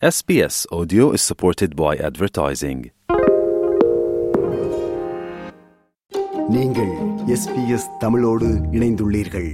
SBS 0.00 0.56
Audio 0.74 1.12
is 1.12 1.30
supported 1.30 1.70
by 1.76 2.08
advertising. 2.08 2.84
நீங்கள் 6.48 6.90
SBS 7.26 7.96
தமிழோடு 7.98 8.46
இணைந்துள்ளீர்கள். 8.46 9.52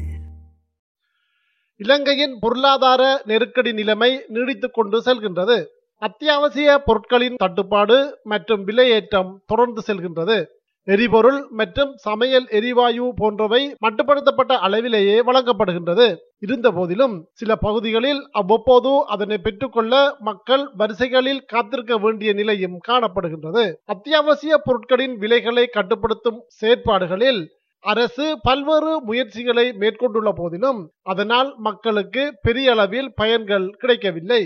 இலங்கையின் 1.76 2.36
பொருளாதார 2.40 3.22
நெருக்கடி 3.24 3.72
நிலைமை 3.72 4.24
நீடித்துக் 4.28 4.72
கொண்டு 4.72 5.02
செல்கின்றது. 5.02 5.64
அத்தியாவசிய 5.96 6.82
பொருட்களின் 6.84 7.36
தட்டுப்பாடு 7.36 8.18
மற்றும் 8.22 8.66
விலையேற்றம் 8.66 9.42
தொடர்ந்து 9.46 9.82
செல்கின்றது. 9.86 10.44
எரிபொருள் 10.88 11.40
மற்றும் 11.50 11.90
சமையல் 11.96 12.46
எரிவாயு 12.50 13.04
போன்றவை 13.16 13.60
மட்டுப்படுத்தப்பட்ட 13.84 14.52
அளவிலேயே 14.66 15.20
வழங்கப்படுகின்றது. 15.20 16.06
இருந்த 16.38 16.70
போதிலும் 16.70 17.14
சில 17.32 17.56
பகுதிகளில் 17.56 18.22
அவ்வப்போது 18.30 18.92
அதனை 19.06 19.38
பெற்றுக்கொள்ள 19.38 20.16
மக்கள் 20.20 20.64
வரிசைகளில் 20.76 21.44
காத்திருக்க 21.44 21.96
வேண்டிய 21.96 22.32
நிலையும் 22.32 22.78
காணப்படுகின்றது. 22.88 23.64
அத்தியாவசிய 23.84 24.56
பொருட்களின் 24.56 25.14
விலைகளை 25.16 25.66
கட்டுப்படுத்தும் 25.66 26.40
செயற்பாடுகளில் 26.60 27.40
அரசு 27.84 28.26
பல்வேறு 28.42 28.90
முயற்சிகளை 29.04 29.72
மேற்கொண்டுள்ள 29.72 30.30
போதிலும் 30.32 30.80
அதனால் 31.02 31.54
மக்களுக்கு 31.58 32.22
பெரிய 32.42 32.70
அளவில் 32.70 33.14
பயன்கள் 33.14 33.68
கிடைக்கவில்லை. 33.78 34.42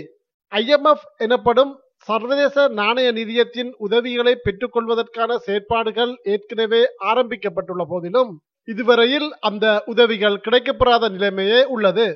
ஐஎம்எஃப் 0.51 1.05
எனப்படும் 1.17 1.73
சர்வதேச 2.01 2.67
நாணய 2.69 3.11
நிதியத்தின் 3.11 3.71
உதவிகளை 3.77 4.33
பெற்றுக்கொள்வதற்கான 4.37 5.37
செயற்பாடுகள் 5.37 6.13
ஏற்கனவே 6.23 6.81
ஆரம்பிக்கப்பட்டுள்ள 7.05 7.83
போதிலும் 7.89 8.31
இதுவரையில் 8.67 9.29
அந்த 9.39 9.65
உதவிகள் 9.85 10.41
கிடைக்கப்பெறாத 10.45 11.09
நிலைமையே 11.09 11.63
உள்ளது. 11.65 12.07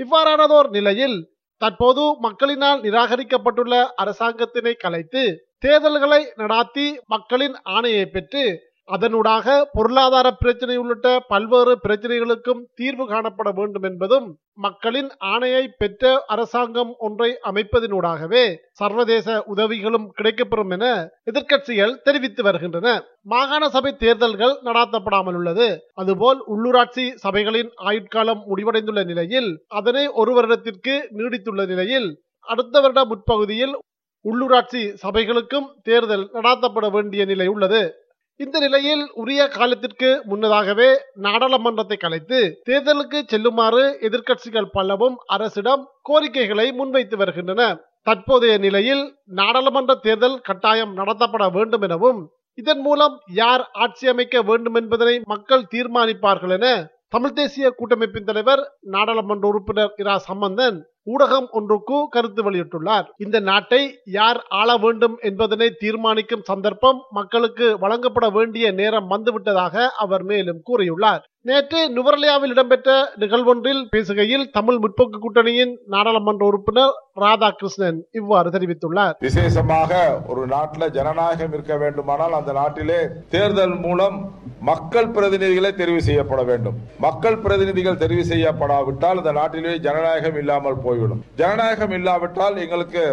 இவ்வாறானதோர் 0.00 0.68
நிலையில் 0.70 1.16
தற்போது 1.60 2.04
மக்களினால் 2.20 2.80
நிராகரிக்கப்பட்டுள்ள 2.80 3.74
அரசாங்கத்தினை 3.96 4.74
கலைத்து 4.76 5.22
தேர்தல்களை 5.58 6.20
நடாத்தி 6.36 6.86
மக்களின் 7.06 7.56
ஆணையை 7.66 8.04
பெற்று 8.04 8.44
அதனூடாக 8.88 9.46
பொருளாதார 9.72 10.26
பிரச்சனை 10.32 10.74
உள்ளிட்ட 10.76 11.08
பல்வேறு 11.28 11.78
பிரச்சனைகளுக்கும் 11.84 12.60
தீர்வு 12.74 13.04
காணப்பட 13.08 13.48
வேண்டும் 13.54 13.82
என்பதும் 13.82 14.26
மக்களின் 14.54 15.08
ஆணையை 15.24 15.62
பெற்ற 15.78 16.24
அரசாங்கம் 16.26 16.92
ஒன்றை 16.98 17.30
அமைப்பதனூடாகவே 17.50 18.44
சர்வதேச 18.72 19.36
உதவிகளும் 19.46 20.06
கிடைக்கப்பெறும் 20.18 20.70
என 20.70 20.84
எதிர்க்கட்சிகள் 21.30 21.96
தெரிவித்து 22.02 22.42
வருகின்றன. 22.42 22.86
மாகாண 23.22 23.62
சபை 23.68 23.92
தேர்தல்கள் 23.96 24.54
நடாத்தப்படாமல் 24.64 25.34
உள்ளது. 25.34 25.68
அதுபோல் 25.94 26.42
உள்ளூராட்சி 26.46 27.06
சபைகளின் 27.24 27.72
ஆயுட்காலம் 27.88 28.44
முடிவடைந்துள்ள 28.50 29.02
நிலையில் 29.04 29.50
அதனை 29.80 30.04
ஒரு 30.12 30.32
வருடத்திற்கு 30.32 30.96
நீடித்துள்ள 31.18 31.66
நிலையில் 31.66 32.08
அடுத்த 32.46 32.80
வருட 32.80 33.00
முற்பகுதியில் 33.04 33.74
உள்ளூராட்சி 34.24 34.82
சபைகளுக்கும் 35.02 35.68
தேர்தல் 35.82 36.24
நடாத்தப்பட 36.34 36.86
வேண்டிய 36.90 37.22
நிலை 37.24 37.46
உள்ளது. 37.46 37.82
இந்த 38.40 38.56
நிலையில் 38.58 39.02
உரிய 39.14 39.42
காலத்திற்கு 39.48 40.08
முன்னதாகவே 40.24 40.86
நாடாளுமன்றத்தை 41.16 41.96
கலைத்து 41.96 42.38
தேர்தலுக்கு 42.64 43.18
செல்லுமாறு 43.26 43.82
எதிர்க்கட்சிகள் 44.00 44.72
பலவும் 44.72 45.16
அரசிடம் 45.26 45.82
கோரிக்கைகளை 46.02 46.66
முன்வைத்து 46.72 47.16
வருகின்றன. 47.16 47.62
தற்போதைய 48.06 48.54
நிலையில் 48.58 49.04
நாடாளுமன்ற 49.32 49.92
தேர்தல் 50.06 50.40
கட்டாயம் 50.40 50.96
நடத்தப்பட 50.96 51.44
வேண்டும் 51.48 51.80
எனவும் 51.80 52.18
இதன் 52.58 52.82
மூலம் 52.82 53.14
யார் 53.34 53.62
ஆட்சி 53.76 54.06
அமைக்க 54.08 54.42
வேண்டும் 54.42 54.74
என்பதனை 54.74 55.14
மக்கள் 55.26 55.68
தீர்மானிப்பார்கள் 55.70 56.52
என 56.52 56.66
தமிழ் 57.14 57.34
தேசிய 57.38 57.66
கூட்டமைப்பின் 57.70 58.26
தலைவர் 58.28 58.60
நாடாளுமன்ற 58.94 59.44
உறுப்பினர் 59.48 59.92
இரா. 59.96 60.14
சம்பந்தன் 60.28 60.78
ஊடகம் 61.12 61.46
ஒன்றுக்கு 61.58 61.96
கருத்து 62.14 62.40
வெளியிட்டுள்ளார். 62.46 63.06
இந்த 63.24 63.36
நாட்டை 63.48 63.80
யார் 64.16 64.40
ஆள 64.60 64.76
வேண்டும் 64.84 65.14
என்பதனை 65.28 65.68
தீர்மானிக்கும் 65.82 66.46
சந்தர்ப்பம் 66.50 66.98
மக்களுக்கு 67.10 67.66
வழங்கப்பட 67.78 68.28
வேண்டிய 68.38 68.72
நேரம் 68.80 69.10
வந்துவிட்டதாக 69.10 69.86
அவர் 70.04 70.24
மேலும் 70.30 70.60
கூறியுள்ளார். 70.70 71.22
நேற்று 71.48 71.80
நுவர்லியாவில் 71.94 72.52
இடம்பெற்ற 72.52 72.90
நிகழ்வொன்றில் 73.22 73.80
பேசுகையில் 73.94 74.44
தமிழ் 74.50 74.78
முற்போக்கு 74.82 75.18
கூட்டணியின் 75.24 75.72
நாடாளுமன்ற 75.94 76.42
உறுப்பினர் 76.50 76.94
ராதாகிருஷ்ணன் 77.22 77.98
இவ்வாறு 78.18 78.48
தெரிவித்துள்ளார். 78.54 79.16
விசேஷமாக 79.26 79.98
ஒரு 80.32 80.42
நாட்டில் 80.52 80.92
ஜனநாயகம் 80.96 81.52
இருக்க 81.56 81.76
வேண்டுமானால் 81.82 82.36
அந்த 82.38 82.52
நாட்டிலே 82.58 83.00
தேர்தல் 83.34 83.74
மூலம் 83.82 84.16
மக்கள் 84.68 85.08
பிரதிநிதிகளை 85.16 85.72
தெரிவு 85.80 86.00
செய்யப்பட 86.08 86.42
வேண்டும். 86.50 86.78
மக்கள் 87.06 87.36
பிரதிநிதிகள் 87.38 88.00
தெரிவு 88.04 88.24
செய்யப்படாவிட்டால் 88.30 89.20
அந்த 89.22 89.34
நாட்டிலே 89.40 89.74
ஜனநாயகம் 89.86 90.38
இல்லாமல் 90.42 90.80
போய்விடும். 90.86 91.20
ஜனநாயகம் 91.42 91.94
இல்லாவிட்டால் 91.98 92.56
எங்களுக்கு 92.64 93.04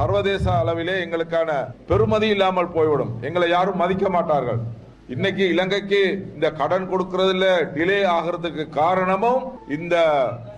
சர்வதேச 0.00 0.44
அளவிலே 0.62 0.96
எங்களுக்கான 1.04 1.60
பெருமதி 1.92 2.30
இல்லாமல் 2.36 2.74
போய்விடும். 2.78 3.14
எங்களை 3.28 3.48
யாரும் 3.54 3.80
மதிக்க 3.84 4.08
மாட்டார்கள். 4.16 4.60
இன்னைக்கு 5.08 5.48
இலங்கைக்கு 5.48 5.98
இந்த 6.34 6.50
கடன் 6.50 6.86
கொடுக்கறதுல 6.90 7.46
டிலே 7.74 7.98
ஆகிறதுக்கு 8.14 8.68
காரணமும் 8.68 9.42
இந்த 9.68 9.96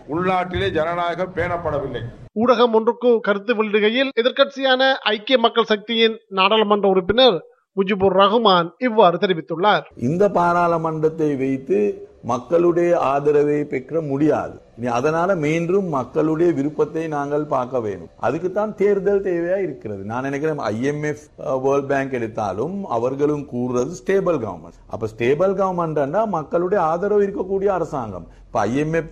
உள்நாட்டிலே 0.08 0.68
ஜனநாயகம் 0.70 1.34
பேணப்படவில்லை. 1.34 2.02
ஊடகம் 2.42 2.72
ஒன்றுக்கு 2.72 3.20
கருத்து 3.20 3.54
வெளியிடுகையில் 3.54 4.10
எதிர்க்கட்சியான 4.20 4.90
ஐக்கிய 5.12 5.38
மக்கள் 5.38 5.64
சக்தியின் 5.64 6.16
நாடாளுமன்ற 6.28 6.88
உறுப்பினர் 6.88 7.36
முஜிபுர் 7.76 8.16
ரஹ்மான் 8.22 8.68
இவ்வாறு 8.78 9.18
தெரிவித்துள்ளார். 9.18 9.84
இந்த 10.08 10.30
பாராளுமன்றத்தை 10.30 11.36
வைத்து 11.36 12.07
மக்களுடைய 12.22 12.98
ஆதரவை 12.98 13.64
பெற்ற 13.64 14.00
முடியாது. 14.00 14.54
இனி 14.78 14.86
அதனால 14.86 15.34
மீண்டும் 15.34 15.88
மக்களுடைய 15.88 16.52
விருப்பத்தை 16.52 17.06
நாங்கள் 17.08 17.44
பார்க்க 17.44 17.80
வேண்டும். 17.80 18.08
அதுக்கு 18.16 18.52
தான் 18.52 18.74
தேர்தல் 18.74 19.22
தேவையா 19.22 19.56
இருக்கிறது. 19.56 20.02
நான் 20.04 20.22
நினைக்கிறேன் 20.22 20.58
ஐஎம்எஃப் 20.58 21.24
வேர்ல்ட் 21.62 21.86
பேங்க் 21.86 22.12
எடுத்தாலும் 22.12 22.84
அவர்களும் 22.86 23.46
கூறுறது 23.52 23.94
ஸ்டேபிள் 24.00 24.38
கவர்மெண்ட் 24.44 24.78
அப்ப 24.86 25.08
ஸ்டேபிள் 25.16 25.54
கவர்மெண்ட் 25.62 26.26
மக்களுடைய 26.26 26.84
ஆதரவு 26.84 27.22
இருக்கக்கூடிய 27.26 27.66
அரசாங்கம். 27.78 28.26
இப்ப 28.46 28.66
ஐஎம்எஃப் 28.66 29.10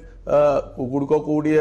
கொடுக்கக்கூடிய 0.87 1.59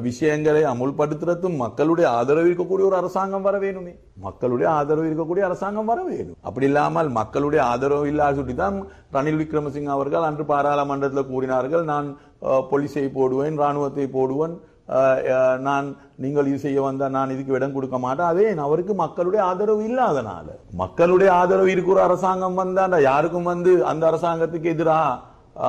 விஷயங்களை 0.00 0.62
அமுல்படுத்துறதும் 0.64 1.56
மக்களுடைய 1.56 2.06
ஆதரவு 2.10 2.48
இருக்கக்கூடிய 2.48 2.84
ஒரு 2.86 2.96
அரசாங்கம் 2.96 3.46
வர 3.46 3.56
வேணுமே 3.58 3.92
மக்களுடைய 4.16 4.68
ஆதரவு 4.70 5.06
இருக்கக்கூடிய 5.08 5.44
அரசாங்கம் 5.44 5.88
வர 5.90 6.00
வேணும் 6.02 6.38
அப்படி 6.42 6.66
இல்லாமல் 6.66 7.08
மக்களுடைய 7.10 7.60
ஆதரவு 7.64 8.08
இல்லாத 8.08 8.36
சொல்லி 8.36 8.54
தான் 8.54 8.76
ரணில் 9.12 9.40
விக்ரமசிங்க 9.40 9.92
அவர்கள் 9.92 10.22
அன்று 10.22 10.44
பாராளுமன்றத்தில் 10.44 11.30
கூறினார்கள் 11.30 11.84
நான் 11.84 12.08
போலீஸை 12.70 13.06
போடுவேன் 13.10 13.56
ராணுவத்தை 13.56 14.06
போடுவேன் 14.08 14.56
நான் 15.60 15.86
நீங்கள் 16.16 16.46
இது 16.46 16.58
செய்ய 16.58 16.80
வந்தால் 16.80 17.10
நான் 17.10 17.32
இதுக்கு 17.32 17.56
இடம் 17.56 17.74
கொடுக்க 17.74 17.96
மாட்டேன் 17.98 18.28
அதே 18.28 18.46
அவருக்கு 18.58 18.94
மக்களுடைய 18.94 19.40
ஆதரவு 19.44 19.82
இல்லாதனால 19.84 20.46
மக்களுடைய 20.74 21.30
ஆதரவு 21.32 21.70
இருக்கிற 21.70 22.00
அரசாங்கம் 22.02 22.60
வந்தாண்டா 22.60 23.00
யாருக்கும் 23.02 23.50
வந்து 23.52 23.72
அந்த 23.84 24.04
அரசாங்கத்துக்கு 24.06 24.70
எதிராக 24.70 25.10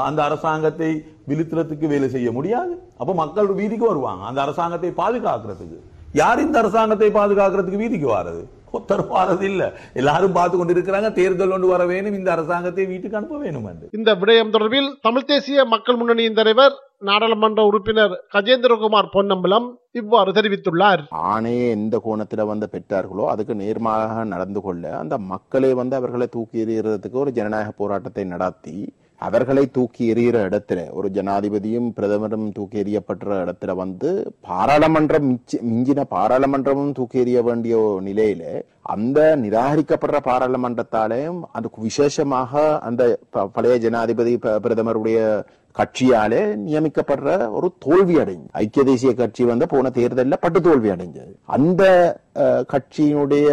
அந்த 0.08 0.24
அரசாங்கத்தை 0.24 0.92
விழுத்துறதுக்கு 1.30 1.88
வேலை 1.88 2.10
செய்ய 2.10 2.32
முடியாது. 2.32 2.74
அப்ப 2.98 3.14
மக்கள் 3.14 3.48
வீதிக்கு 3.48 3.88
வருவாங்க. 3.88 4.24
அந்த 4.26 4.42
அரசாங்கத்தை 4.42 4.94
பாதுகாக்கிறதுக்கு. 5.02 5.80
யார் 6.14 6.40
இந்த 6.40 6.58
அரசாங்கத்தை 6.60 7.10
பாதுகாக்கிறதுக்கு 7.10 7.84
வீதிக்கு 7.84 8.10
வாரது? 8.14 8.44
ஒருத்தர் 8.74 9.04
வாரது 9.12 9.42
இல்ல. 9.42 9.64
எல்லாரும் 9.94 10.34
பார்த்து 10.34 10.58
கொண்டு 10.58 10.74
இருக்கிறாங்க 10.74 11.14
தேர்தல் 11.14 11.52
ஒன்று 11.52 11.68
வர 11.68 11.86
வேணும் 11.86 12.14
இந்த 12.14 12.32
அரசாங்கத்தை 12.32 12.86
வீட்டுக்கு 12.86 13.18
அனுப்ப 13.18 13.38
வேணும் 13.38 13.66
என்று. 13.66 13.90
இந்த 13.92 14.16
விடயம் 14.16 14.54
தொடர்பில் 14.56 14.90
தமிழ் 15.02 15.26
தேசிய 15.26 15.66
மக்கள் 15.66 15.98
முன்னணியின் 15.98 16.38
தலைவர் 16.40 16.76
நாடாளுமன்ற 17.00 17.62
உறுப்பினர் 17.66 18.14
கஜேந்திரகுமார் 18.36 19.12
பொன்னம்பலம் 19.12 19.68
இவ்வாறு 19.92 20.32
தெரிவித்துள்ளார். 20.32 21.02
ஆணையை 21.32 21.70
எந்த 21.70 22.02
கோணத்துல 22.06 22.46
வந்து 22.46 22.68
பெற்றார்களோ 22.74 23.26
அதுக்கு 23.34 23.54
நேர்மாறாக 23.54 24.24
நடந்து 24.24 24.62
கொள்ள 24.62 24.98
அந்த 24.98 25.18
மக்களை 25.18 25.74
வந்து 25.74 25.96
அவர்களை 25.96 26.28
தூக்கி 26.28 26.64
எறிகிறதுக்கு 26.66 27.24
ஒரு 27.26 27.32
ஜனநாயக 27.32 27.72
போராட்டத்தை 27.72 28.24
நடத்தி 28.24 28.94
அவர்களை 29.20 29.64
தூக்கி 29.72 30.04
எறிகிற 30.14 30.38
இடத்துல 30.50 30.80
ஒரு 30.92 31.08
ஜனாதிபதியும் 31.10 31.88
பிரதமரும் 31.98 32.48
தூக்கி 32.52 32.84
எறியப்படுற 32.84 33.38
இடத்துல 33.44 33.76
வந்து 33.76 34.10
பாராளுமன்றம் 34.42 35.30
மிஞ்சின 35.62 36.06
பாராளுமன்றமும் 36.16 36.92
தூக்கி 36.92 37.24
எறிய 37.24 37.42
வேண்டிய 37.44 37.76
நிலையில 38.06 38.44
அந்த 38.82 39.20
நிராகரிக்கப்படுற 39.36 40.20
பாராளுமன்றத்தாலேயும் 40.30 41.42
அதுக்கு 41.52 41.82
விசேஷமாக 41.82 42.80
அந்த 42.80 43.02
பழைய 43.54 43.78
ஜனாதிபதி 43.78 44.36
பிரதமருடைய 44.66 45.20
கட்சியாலே 45.76 46.42
நியமிக்கப்படுற 46.66 47.52
ஒரு 47.52 47.68
தோல்வி 47.80 48.16
அடைஞ்சு 48.16 48.48
ஐக்கிய 48.62 48.84
தேசிய 48.86 49.12
கட்சி 49.14 49.44
வந்து 49.44 49.66
போன 49.68 49.90
தேர்தலில் 49.90 50.42
பட்டு 50.42 50.60
தோல்வி 50.62 50.90
அடைஞ்சது. 50.90 51.32
அந்த 51.46 51.84
கட்சியினுடைய 52.74 53.50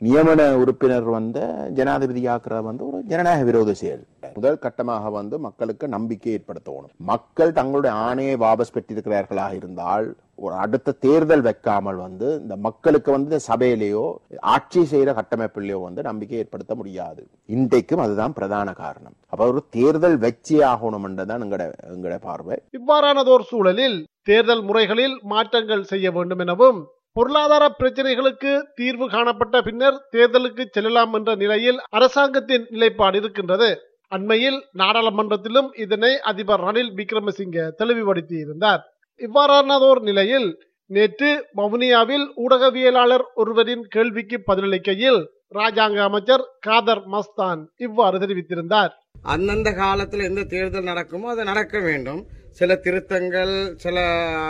நியமன 0.00 0.40
உறுப்பினர் 0.60 1.06
வந்து 1.16 1.40
ஜனாதிபதியாக்குறது 1.78 2.64
வந்து 2.68 2.82
ஒரு 2.88 2.98
ஜனநாயக 3.10 3.42
விரோத 3.48 3.70
செயல். 3.80 4.02
முதல் 4.36 4.60
கட்டமாக 4.62 5.10
வந்து 5.16 5.38
மக்களுக்கு 5.46 5.84
நம்பிக்கை 5.94 6.30
ஏற்படுத்தணும். 6.36 6.92
மக்கள் 7.10 7.56
தங்களுடைய 7.58 7.92
ஆணையை 8.06 8.34
வாபஸ் 8.44 8.74
பெற்றிருக்கிறார்களாக 8.76 9.52
இருந்தால் 9.60 10.06
ஒரு 10.44 10.54
அடுத்த 10.64 10.94
தேர்தல் 11.04 11.44
வைக்காமல் 11.46 11.98
வந்து 12.04 12.28
இந்த 12.42 12.56
மக்களுக்கு 12.66 13.10
வந்து 13.16 13.38
சபையிலேயோ 13.48 14.04
ஆட்சி 14.52 14.82
செய்கிற 14.92 15.12
கட்டமைப்பிலேயோ 15.18 15.80
வந்து 15.86 16.02
நம்பிக்கை 16.08 16.38
ஏற்படுத்த 16.42 16.74
முடியாது. 16.74 17.20
இன்றைக்கும் 17.56 18.04
அதுதான் 18.04 18.36
பிரதான 18.38 18.72
காரணம். 18.84 19.16
அப்ப 19.32 19.48
ஒரு 19.52 19.62
தேர்தல் 19.76 20.16
வெச்சே 20.26 20.60
ஆகணும் 20.70 21.04
என்றுதான் 21.08 21.44
எங்கட 21.46 21.66
எங்கட 21.96 22.16
பார்வை. 22.28 22.56
இவ்வாறானதோர் 22.78 23.48
சூழலில் 23.50 23.98
தேர்தல் 24.30 24.64
முறைகளில் 24.70 25.18
மாற்றங்கள் 25.34 25.84
செய்ய 25.92 26.06
வேண்டும் 26.16 26.42
எனவும் 26.46 26.80
பொருளாதார 27.16 27.64
பிரச்சனைகளுக்கு 27.78 28.50
தீர்வு 28.74 29.06
காணப்பட்ட 29.08 29.56
பின்னர் 29.62 29.96
தேர்தலுக்கு 30.12 30.64
செல்லலாம் 30.70 31.14
என்ற 31.14 31.30
நிலையில் 31.34 31.78
அரசாங்கத்தின் 31.88 32.66
நிலைப்பாடு 32.70 33.18
இருக்கின்றது. 33.18 33.70
அண்மையில் 34.12 34.58
நாடாளுமன்றத்திலும் 34.78 35.68
இதனை 35.76 36.12
அதிபர் 36.30 36.60
ரணில் 36.60 36.92
விக்ரமசிங்க 36.98 37.58
தெளிவுபடுத்தியிருந்தார். 37.80 38.80
இவ்வாறானதோர் 39.20 40.00
நிலையில் 40.00 40.48
நேற்று 40.90 41.30
வவுனியாவில் 41.56 42.26
ஊடகவியலாளர் 42.44 43.24
ஒருவரின் 43.34 43.84
கேள்விக்கு 43.88 44.36
பதிலளிக்கையில் 44.46 45.20
ராஜாங்க 45.54 45.98
அமைச்சர் 46.08 46.44
காதர் 46.60 47.04
மஸ்தான் 47.14 47.60
இவ்வாறு 47.76 48.18
தெரிவித்திருந்தார். 48.18 48.92
அந்தந்த 49.22 49.72
காலத்தில் 49.72 50.20
எந்த 50.20 50.42
தேர்தல் 50.44 50.90
நடக்குமோ 50.92 51.28
அது 51.30 51.44
நடக்க 51.44 51.78
வேண்டும். 51.78 52.20
சில 52.50 52.74
திருத்தங்கள் 52.84 53.54
சில 53.76 53.96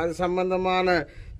அது 0.00 0.12
சம்பந்தமான 0.14 0.88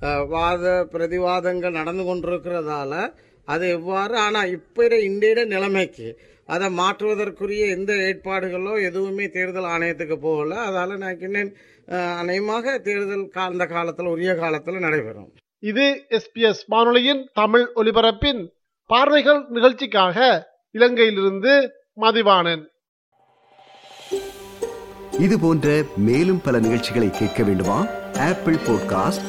வாத 0.00 0.88
பிரதிவாதங்கள் 0.92 1.78
நடந்து 1.80 2.04
கொண்டிருக்கிறதால 2.04 3.14
அது 3.44 3.68
எவ்வாறு 3.68 4.18
ஆனால் 4.18 4.50
இப்போ 4.50 4.98
இன்றைய 4.98 5.44
நிலைமைக்கு 5.44 6.18
அதை 6.46 6.68
மாற்றுவதற்குரிய 6.68 7.66
எந்த 7.66 7.92
ஏற்பாடுகளோ 7.92 8.72
எதுவுமே 8.82 9.28
தேர்தல் 9.28 9.68
ஆணையத்துக்கு 9.74 10.16
போகல. 10.16 10.54
அதால 10.68 10.96
நான் 10.96 11.20
இன்னும் 11.20 11.52
அநேகமாக 12.20 12.78
தேர்தல் 12.78 13.28
அந்த 13.34 13.66
காலத்தில் 13.66 14.06
உரிய 14.06 14.34
காலத்தில் 14.34 14.78
நடைபெறும். 14.78 15.30
இது 15.58 16.06
எஸ்பிஎஸ் 16.18 16.62
வானொலியின் 16.66 17.22
தமிழ் 17.32 17.66
ஒலிபரப்பின் 17.76 18.42
பார்வைகள் 18.86 19.44
நிகழ்ச்சிக்காக 19.48 20.46
இலங்கையிலிருந்து 20.74 21.70
மதிவாணன். 22.00 22.64
இது 25.18 25.38
போன்ற 25.38 25.82
மேலும் 25.96 26.40
பல 26.40 26.58
நிகழ்ச்சிகளை 26.58 27.10
கேட்க 27.10 27.42
வேண்டுமா? 27.42 27.86
Apple 28.12 28.54
podcast 28.54 29.28